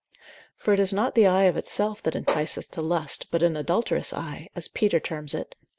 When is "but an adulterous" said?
3.29-4.11